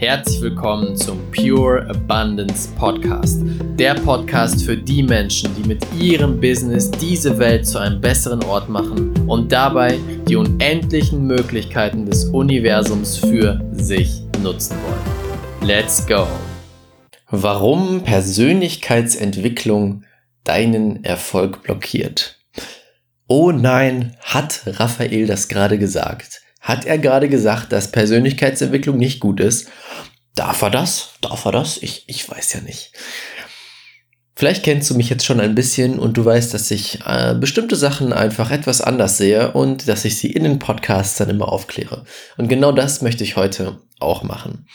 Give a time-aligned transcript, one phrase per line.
[0.00, 3.42] Herzlich willkommen zum Pure Abundance Podcast.
[3.78, 8.70] Der Podcast für die Menschen, die mit ihrem Business diese Welt zu einem besseren Ort
[8.70, 15.68] machen und dabei die unendlichen Möglichkeiten des Universums für sich nutzen wollen.
[15.68, 16.26] Let's go!
[17.28, 20.04] Warum Persönlichkeitsentwicklung
[20.44, 22.38] deinen Erfolg blockiert?
[23.26, 26.40] Oh nein, hat Raphael das gerade gesagt?
[26.60, 29.68] Hat er gerade gesagt, dass Persönlichkeitsentwicklung nicht gut ist?
[30.34, 31.10] Darf er das?
[31.20, 31.78] Darf er das?
[31.82, 32.92] Ich, ich weiß ja nicht.
[34.36, 37.76] Vielleicht kennst du mich jetzt schon ein bisschen und du weißt, dass ich äh, bestimmte
[37.76, 42.04] Sachen einfach etwas anders sehe und dass ich sie in den Podcasts dann immer aufkläre.
[42.38, 44.66] Und genau das möchte ich heute auch machen.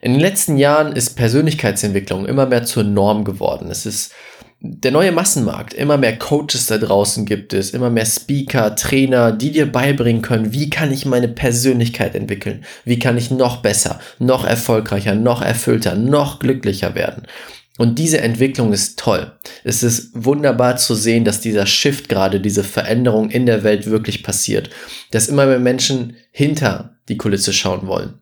[0.00, 3.70] In den letzten Jahren ist Persönlichkeitsentwicklung immer mehr zur Norm geworden.
[3.70, 4.12] Es ist
[4.60, 5.72] der neue Massenmarkt.
[5.72, 10.52] Immer mehr Coaches da draußen gibt es, immer mehr Speaker, Trainer, die dir beibringen können,
[10.52, 12.64] wie kann ich meine Persönlichkeit entwickeln?
[12.84, 17.26] Wie kann ich noch besser, noch erfolgreicher, noch erfüllter, noch glücklicher werden?
[17.78, 19.32] Und diese Entwicklung ist toll.
[19.64, 24.22] Es ist wunderbar zu sehen, dass dieser Shift gerade, diese Veränderung in der Welt wirklich
[24.22, 24.68] passiert.
[25.10, 28.20] Dass immer mehr Menschen hinter die Kulisse schauen wollen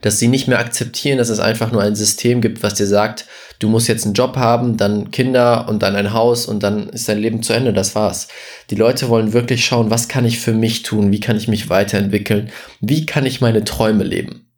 [0.00, 3.26] dass sie nicht mehr akzeptieren, dass es einfach nur ein System gibt, was dir sagt,
[3.58, 7.08] du musst jetzt einen Job haben, dann Kinder und dann ein Haus und dann ist
[7.08, 8.28] dein Leben zu Ende, das war's.
[8.70, 11.68] Die Leute wollen wirklich schauen, was kann ich für mich tun, wie kann ich mich
[11.68, 14.48] weiterentwickeln, wie kann ich meine Träume leben.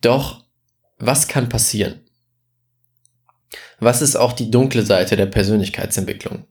[0.00, 0.44] Doch,
[0.98, 2.00] was kann passieren?
[3.80, 6.46] Was ist auch die dunkle Seite der Persönlichkeitsentwicklung?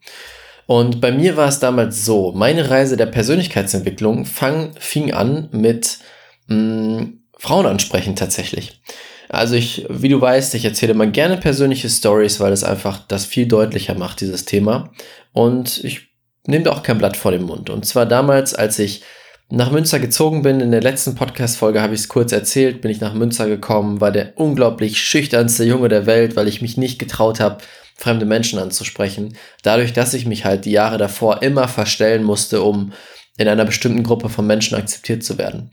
[0.66, 6.00] Und bei mir war es damals so, meine Reise der Persönlichkeitsentwicklung fang, fing an mit
[6.48, 8.80] mh, mm, Frauen ansprechen tatsächlich.
[9.28, 13.26] Also ich, wie du weißt, ich erzähle mal gerne persönliche Stories, weil es einfach das
[13.26, 14.94] viel deutlicher macht, dieses Thema.
[15.34, 16.08] Und ich
[16.48, 17.70] nehme da auch kein Blatt vor den Mund.
[17.70, 19.04] Und zwar damals, als ich
[19.50, 23.02] nach Münster gezogen bin, in der letzten Podcast-Folge habe ich es kurz erzählt, bin ich
[23.02, 27.42] nach Münster gekommen, war der unglaublich schüchternste Junge der Welt, weil ich mich nicht getraut
[27.42, 27.58] habe,
[27.98, 29.36] fremde Menschen anzusprechen.
[29.64, 32.94] Dadurch, dass ich mich halt die Jahre davor immer verstellen musste, um
[33.38, 35.72] in einer bestimmten Gruppe von Menschen akzeptiert zu werden.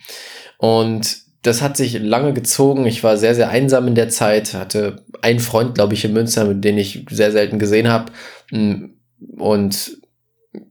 [0.59, 2.87] Und das hat sich lange gezogen.
[2.87, 4.55] Ich war sehr, sehr einsam in der Zeit.
[4.55, 8.13] Hatte einen Freund, glaube ich, in Münster, mit dem ich sehr selten gesehen habe.
[8.51, 9.99] Und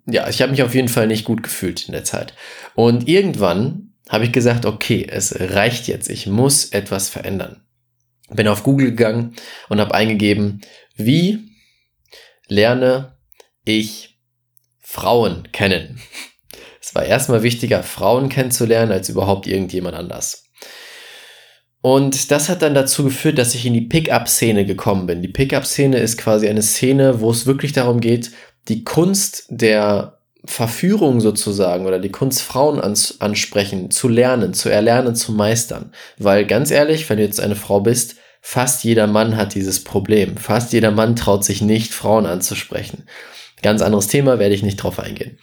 [0.06, 2.34] ja, ich habe mich auf jeden Fall nicht gut gefühlt in der Zeit.
[2.75, 6.09] Und irgendwann habe ich gesagt, okay, es reicht jetzt.
[6.09, 7.63] Ich muss etwas verändern.
[8.30, 9.36] Bin auf Google gegangen
[9.69, 10.62] und habe eingegeben,
[10.96, 11.50] wie
[12.47, 13.18] lerne
[13.66, 14.19] ich
[14.80, 16.00] Frauen kennen.
[16.81, 20.48] Es war erstmal wichtiger, Frauen kennenzulernen, als überhaupt irgendjemand anders.
[21.81, 25.22] Und das hat dann dazu geführt, dass ich in die Pickup-Szene gekommen bin.
[25.22, 28.31] Die Pickup-Szene ist quasi eine Szene, wo es wirklich darum geht,
[28.67, 35.16] die Kunst der Verführung sozusagen oder die Kunst Frauen ans ansprechen, zu lernen, zu erlernen,
[35.16, 35.94] zu meistern.
[36.18, 40.38] Weil ganz ehrlich, wenn du jetzt eine Frau bist, fast jeder Mann hat dieses Problem.
[40.38, 43.06] Fast jeder Mann traut sich nicht, Frauen anzusprechen.
[43.62, 45.38] Ganz anderes Thema, werde ich nicht drauf eingehen.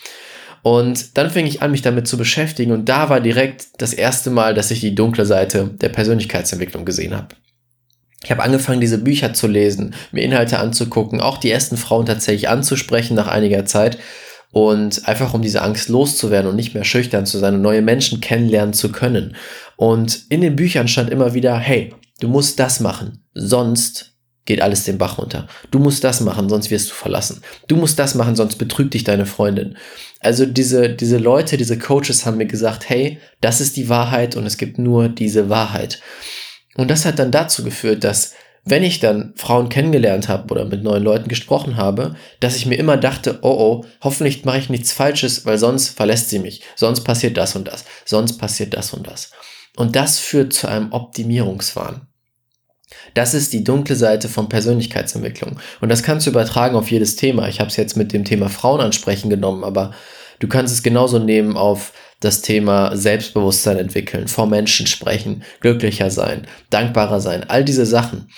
[0.63, 4.31] Und dann fing ich an, mich damit zu beschäftigen und da war direkt das erste
[4.31, 7.29] Mal, dass ich die dunkle Seite der Persönlichkeitsentwicklung gesehen habe.
[8.25, 12.49] Ich habe angefangen, diese Bücher zu lesen, mir Inhalte anzugucken, auch die ersten Frauen tatsächlich
[12.49, 13.99] anzusprechen nach einiger Zeit
[14.51, 18.21] und einfach um diese Angst loszuwerden und nicht mehr schüchtern zu sein und neue Menschen
[18.21, 19.37] kennenlernen zu können.
[19.77, 24.16] Und in den Büchern stand immer wieder, hey, du musst das machen, sonst
[24.47, 25.47] geht alles den Bach runter.
[25.71, 27.43] Du musst das machen, sonst wirst du verlassen.
[27.69, 29.77] Du musst das machen, sonst betrügt dich deine Freundin.
[30.21, 34.47] Also diese, diese Leute, diese Coaches haben mir gesagt, hey, das ist die Wahrheit und
[34.47, 36.01] es gibt nur diese Wahrheit.
[36.77, 38.35] Und das hat dann dazu geführt, dass
[38.65, 42.75] wenn ich dann Frauen kennengelernt habe oder mit neuen Leuten gesprochen habe, dass ich mir
[42.77, 47.03] immer dachte, oh oh, hoffentlich mache ich nichts Falsches, weil sonst verlässt sie mich, sonst
[47.03, 49.31] passiert das und das, sonst passiert das und das.
[49.77, 52.09] Und das führt zu einem Optimierungswahn.
[53.15, 55.59] Das ist die dunkle Seite von Persönlichkeitsentwicklung.
[55.81, 57.49] Und das kannst du übertragen auf jedes Thema.
[57.49, 59.93] Ich habe es jetzt mit dem Thema Frauen ansprechen genommen, aber
[60.39, 66.47] du kannst es genauso nehmen auf das Thema Selbstbewusstsein entwickeln, vor Menschen sprechen, glücklicher sein,
[66.71, 68.29] dankbarer sein, all diese Sachen.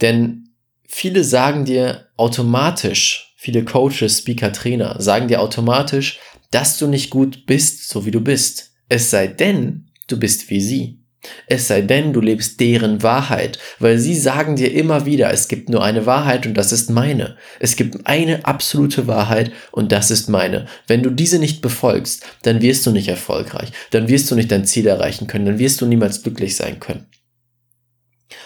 [0.00, 0.50] Denn
[0.86, 6.20] viele sagen dir automatisch, viele Coaches, Speaker, Trainer sagen dir automatisch,
[6.50, 8.72] dass du nicht gut bist, so wie du bist.
[8.88, 10.97] Es sei denn, du bist wie sie.
[11.46, 15.68] Es sei denn, du lebst deren Wahrheit, weil sie sagen dir immer wieder, es gibt
[15.68, 17.36] nur eine Wahrheit und das ist meine.
[17.58, 20.66] Es gibt eine absolute Wahrheit und das ist meine.
[20.86, 24.64] Wenn du diese nicht befolgst, dann wirst du nicht erfolgreich, dann wirst du nicht dein
[24.64, 27.06] Ziel erreichen können, dann wirst du niemals glücklich sein können.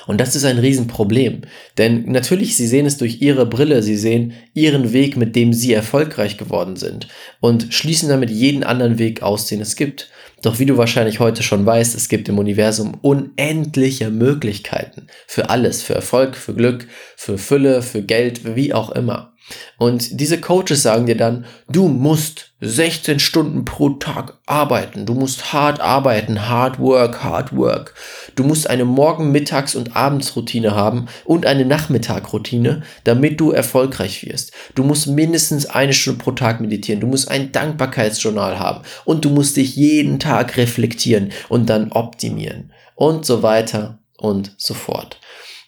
[0.06, 1.42] Und das ist ein Riesenproblem.
[1.78, 5.72] Denn natürlich, sie sehen es durch ihre Brille, sie sehen ihren Weg, mit dem sie
[5.72, 7.08] erfolgreich geworden sind
[7.40, 10.10] und schließen damit jeden anderen Weg aus, den es gibt.
[10.42, 15.82] Doch wie du wahrscheinlich heute schon weißt, es gibt im Universum unendliche Möglichkeiten für alles,
[15.82, 16.86] für Erfolg, für Glück,
[17.16, 19.31] für Fülle, für Geld, wie auch immer.
[19.78, 25.04] Und diese Coaches sagen dir dann, du musst 16 Stunden pro Tag arbeiten.
[25.04, 27.94] Du musst hart arbeiten, hard work, hard work.
[28.36, 34.52] Du musst eine Morgen-, Mittags- und Abendsroutine haben und eine Nachmittagroutine, damit du erfolgreich wirst.
[34.74, 37.00] Du musst mindestens eine Stunde pro Tag meditieren.
[37.00, 42.72] Du musst ein Dankbarkeitsjournal haben und du musst dich jeden Tag reflektieren und dann optimieren
[42.94, 45.18] und so weiter und so fort.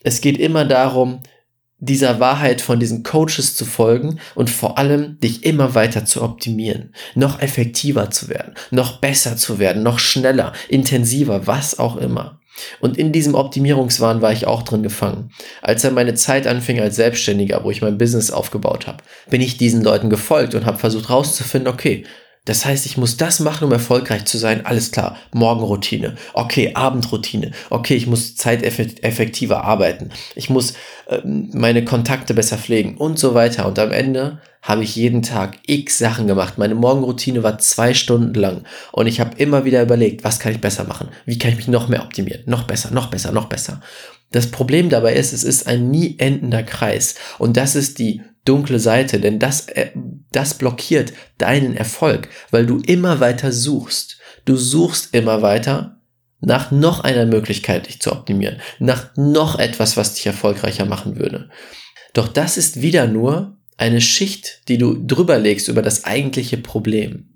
[0.05, 1.21] Es geht immer darum,
[1.85, 6.95] dieser Wahrheit von diesen Coaches zu folgen und vor allem dich immer weiter zu optimieren,
[7.15, 12.41] noch effektiver zu werden, noch besser zu werden, noch schneller, intensiver, was auch immer.
[12.81, 15.31] Und in diesem Optimierungswahn war ich auch drin gefangen.
[15.61, 19.57] Als dann meine Zeit anfing als Selbstständiger, wo ich mein Business aufgebaut habe, bin ich
[19.57, 22.05] diesen Leuten gefolgt und habe versucht herauszufinden, okay,
[22.45, 24.67] das heißt, ich muss das machen, um erfolgreich zu sein.
[24.67, 25.17] Alles klar.
[25.33, 26.17] Morgenroutine.
[26.35, 27.53] Okay, Abendroutine.
[27.71, 30.11] Okay, ich muss zeiteffektiver arbeiten.
[30.35, 30.75] Ich muss
[31.07, 33.67] äh, meine Kontakte besser pflegen und so weiter.
[33.67, 36.59] Und am Ende habe ich jeden Tag x Sachen gemacht.
[36.59, 38.65] Meine Morgenroutine war zwei Stunden lang.
[38.93, 41.09] Und ich habe immer wieder überlegt, was kann ich besser machen?
[41.25, 42.43] Wie kann ich mich noch mehr optimieren?
[42.45, 43.81] Noch besser, noch besser, noch besser.
[44.33, 47.15] Das Problem dabei ist, es ist ein nie endender Kreis.
[47.39, 49.91] Und das ist die dunkle Seite, denn das, äh,
[50.35, 54.19] das blockiert deinen Erfolg, weil du immer weiter suchst.
[54.45, 56.01] Du suchst immer weiter
[56.41, 61.49] nach noch einer Möglichkeit, dich zu optimieren, nach noch etwas, was dich erfolgreicher machen würde.
[62.13, 67.29] Doch das ist wieder nur eine Schicht, die du drüber legst über das eigentliche Problem.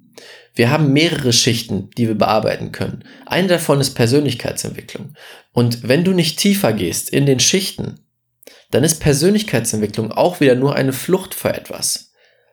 [0.55, 3.05] Wir haben mehrere Schichten, die wir bearbeiten können.
[3.27, 5.15] Eine davon ist Persönlichkeitsentwicklung.
[5.53, 8.00] Und wenn du nicht tiefer gehst in den Schichten,
[8.71, 12.08] dann ist Persönlichkeitsentwicklung auch wieder nur eine Flucht vor etwas.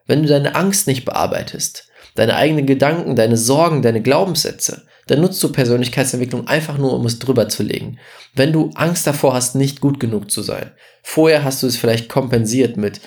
[0.06, 5.44] Wenn du deine Angst nicht bearbeitest, deine eigenen Gedanken, deine Sorgen, deine Glaubenssätze, dann nutzt
[5.44, 8.00] du Persönlichkeitsentwicklung einfach nur, um es drüber zu legen.
[8.34, 10.72] Wenn du Angst davor hast, nicht gut genug zu sein,
[11.04, 13.02] vorher hast du es vielleicht kompensiert mit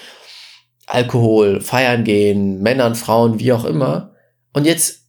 [0.87, 4.15] Alkohol, Feiern gehen, Männern, Frauen, wie auch immer,
[4.53, 5.09] und jetzt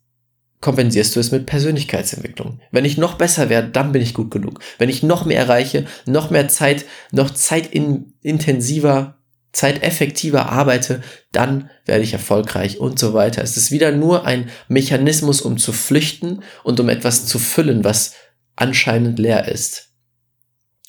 [0.61, 2.59] kompensierst du es mit Persönlichkeitsentwicklung.
[2.71, 4.59] Wenn ich noch besser werde, dann bin ich gut genug.
[4.77, 9.18] Wenn ich noch mehr erreiche, noch mehr Zeit, noch zeitintensiver,
[9.51, 11.01] zeiteffektiver arbeite,
[11.31, 13.41] dann werde ich erfolgreich und so weiter.
[13.41, 18.13] Es ist wieder nur ein Mechanismus, um zu flüchten und um etwas zu füllen, was
[18.55, 19.89] anscheinend leer ist.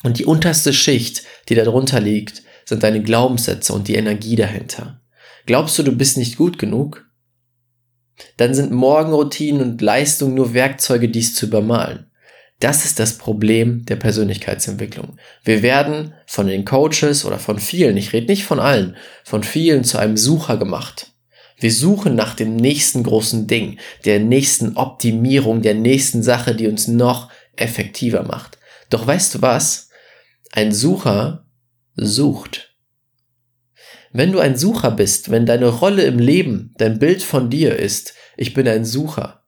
[0.02, 5.00] Und die unterste Schicht, die darunter liegt, sind deine Glaubenssätze und die Energie dahinter.
[5.46, 7.10] Glaubst du, du bist nicht gut genug?
[8.36, 12.09] dann sind Morgenroutinen und Leistung nur Werkzeuge, dies zu übermalen.
[12.60, 15.16] Das ist das Problem der Persönlichkeitsentwicklung.
[15.42, 19.82] Wir werden von den Coaches oder von vielen, ich rede nicht von allen, von vielen
[19.82, 21.10] zu einem Sucher gemacht.
[21.58, 26.86] Wir suchen nach dem nächsten großen Ding, der nächsten Optimierung, der nächsten Sache, die uns
[26.86, 28.58] noch effektiver macht.
[28.90, 29.88] Doch weißt du was?
[30.52, 31.46] Ein Sucher
[31.96, 32.74] sucht.
[34.12, 38.14] Wenn du ein Sucher bist, wenn deine Rolle im Leben, dein Bild von dir ist,
[38.36, 39.44] ich bin ein Sucher,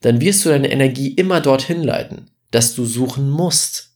[0.00, 3.90] dann wirst du deine Energie immer dorthin leiten, dass du suchen musst.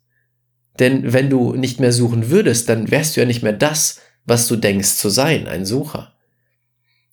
[0.81, 4.49] Denn wenn du nicht mehr suchen würdest, dann wärst du ja nicht mehr das, was
[4.49, 6.15] du denkst zu sein, ein Sucher.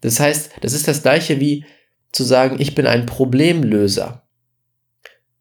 [0.02, 1.66] Das heißt, das ist das gleiche wie
[2.12, 4.28] zu sagen, ich bin ein Problemlöser.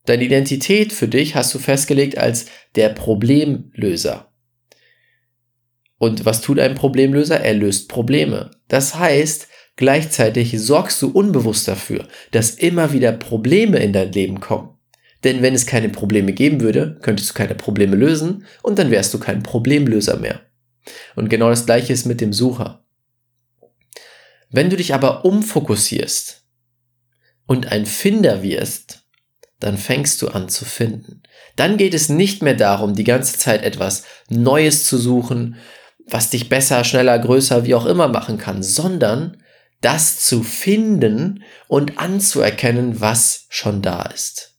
[0.05, 4.31] Deine Identität für dich hast du festgelegt als der Problemlöser.
[5.97, 7.41] Und was tut ein Problemlöser?
[7.41, 8.51] Er löst Probleme.
[8.69, 14.74] Das heißt, gleichzeitig sorgst du unbewusst dafür, dass immer wieder Probleme in dein Leben kommen.
[15.25, 19.13] Denn wenn es keine Probleme geben würde, könntest du keine Probleme lösen und dann wärst
[19.15, 20.41] du kein Problemlöser mehr.
[21.17, 22.85] Und genau das gleiche ist mit dem Sucher.
[24.51, 26.45] Wenn du dich aber umfokussierst
[27.47, 29.01] und ein Finder wirst,
[29.61, 31.23] dann fängst du an zu finden.
[31.57, 35.57] Dann geht es nicht mehr darum, die ganze Zeit etwas Neues zu suchen,
[36.07, 39.43] was dich besser, schneller, größer, wie auch immer machen kann, sondern
[39.81, 44.54] das zu finden und anzuerkennen, was schon da ist.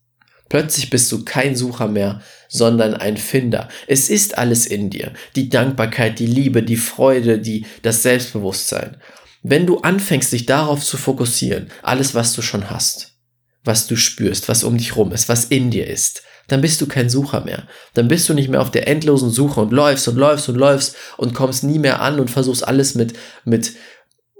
[0.55, 3.67] Plötzlich bist du kein Sucher mehr, sondern ein Finder.
[3.87, 5.11] Es ist alles in dir.
[5.35, 8.95] Die Dankbarkeit, die Liebe, die Freude, die, das Selbstbewusstsein.
[9.43, 13.17] Wenn du anfängst, dich darauf zu fokussieren, alles, was du schon hast,
[13.65, 16.87] was du spürst, was um dich rum ist, was in dir ist, dann bist du
[16.87, 17.67] kein Sucher mehr.
[17.93, 20.95] Dann bist du nicht mehr auf der endlosen Suche und läufst und läufst und läufst
[21.17, 23.73] und kommst nie mehr an und versuchst alles mit, mit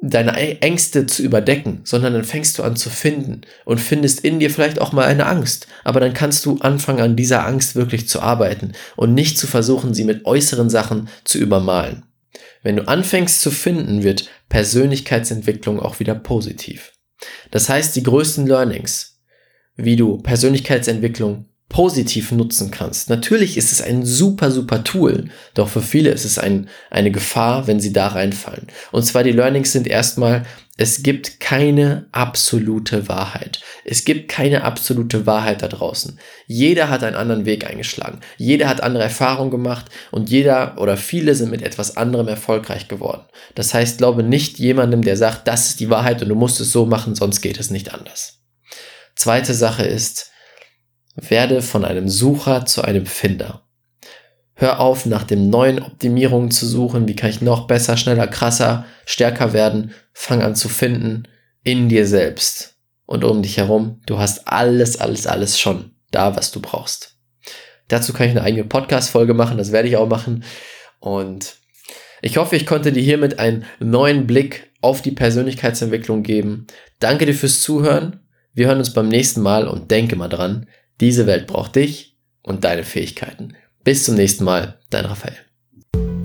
[0.09, 4.51] deine Ängste zu überdecken, sondern dann fängst du an zu finden und findest in dir
[4.51, 5.67] vielleicht auch mal eine Angst.
[5.83, 9.93] Aber dann kannst du anfangen, an dieser Angst wirklich zu arbeiten und nicht zu versuchen,
[9.93, 12.03] sie mit äußeren Sachen zu übermalen.
[12.61, 16.93] Wenn du anfängst zu finden, wird Persönlichkeitsentwicklung auch wieder positiv.
[17.49, 19.19] Das heißt, die größten Learnings,
[19.75, 23.09] wie du Persönlichkeitsentwicklung positiv nutzen kannst.
[23.09, 27.67] Natürlich ist es ein super, super Tool, doch für viele ist es ein, eine Gefahr,
[27.67, 28.67] wenn sie da reinfallen.
[28.91, 30.45] Und zwar die Learnings sind erstmal,
[30.77, 33.61] es gibt keine absolute Wahrheit.
[33.85, 36.19] Es gibt keine absolute Wahrheit da draußen.
[36.47, 38.19] Jeder hat einen anderen Weg eingeschlagen.
[38.37, 43.23] Jeder hat andere Erfahrungen gemacht und jeder oder viele sind mit etwas anderem erfolgreich geworden.
[43.55, 46.71] Das heißt, glaube nicht jemandem, der sagt, das ist die Wahrheit und du musst es
[46.71, 48.41] so machen, sonst geht es nicht anders.
[49.15, 50.31] Zweite Sache ist,
[51.15, 53.63] werde von einem Sucher zu einem Finder.
[54.53, 57.07] Hör auf, nach dem neuen Optimierungen zu suchen.
[57.07, 59.91] Wie kann ich noch besser, schneller, krasser, stärker werden?
[60.13, 61.27] Fang an zu finden
[61.63, 64.01] in dir selbst und um dich herum.
[64.05, 67.17] Du hast alles, alles, alles schon da, was du brauchst.
[67.87, 69.57] Dazu kann ich eine eigene Podcast-Folge machen.
[69.57, 70.43] Das werde ich auch machen.
[70.99, 71.57] Und
[72.21, 76.67] ich hoffe, ich konnte dir hiermit einen neuen Blick auf die Persönlichkeitsentwicklung geben.
[76.99, 78.21] Danke dir fürs Zuhören.
[78.53, 80.67] Wir hören uns beim nächsten Mal und denke mal dran,
[81.01, 83.53] diese Welt braucht dich und deine Fähigkeiten.
[83.83, 85.35] Bis zum nächsten Mal, dein Raphael.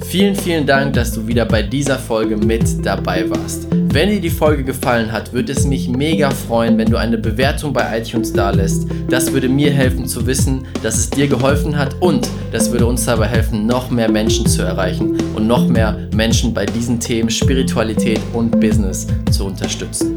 [0.06, 3.68] Vielen, vielen Dank, dass du wieder bei dieser Folge mit dabei warst.
[3.70, 7.72] Wenn dir die Folge gefallen hat, würde es mich mega freuen, wenn du eine Bewertung
[7.72, 8.86] bei iTunes da lässt.
[9.08, 13.04] Das würde mir helfen zu wissen, dass es dir geholfen hat und das würde uns
[13.04, 18.20] dabei helfen, noch mehr Menschen zu erreichen und noch mehr Menschen bei diesen Themen Spiritualität
[18.32, 20.16] und Business zu unterstützen.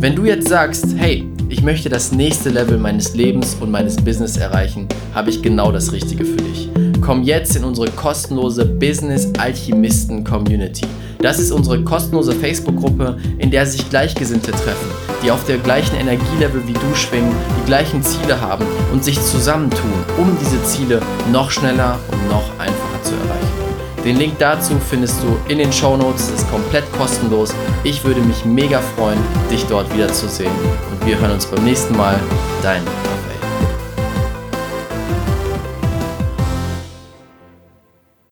[0.00, 4.36] Wenn du jetzt sagst, hey, ich möchte das nächste Level meines Lebens und meines Business
[4.36, 6.68] erreichen, habe ich genau das Richtige für dich.
[7.00, 10.86] Komm jetzt in unsere kostenlose Business Alchemisten Community.
[11.20, 14.90] Das ist unsere kostenlose Facebook-Gruppe, in der sich Gleichgesinnte treffen,
[15.22, 19.92] die auf der gleichen Energielevel wie du schwingen, die gleichen Ziele haben und sich zusammentun,
[20.18, 21.00] um diese Ziele
[21.32, 22.73] noch schneller und noch einfacher.
[24.04, 26.28] Den Link dazu findest du in den Show Notes.
[26.28, 27.54] ist komplett kostenlos.
[27.84, 29.18] Ich würde mich mega freuen,
[29.50, 30.52] dich dort wiederzusehen.
[30.90, 32.20] Und wir hören uns beim nächsten Mal.
[32.62, 32.82] Dein